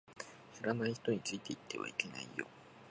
[0.55, 2.47] 知らない人についていってはいけないよ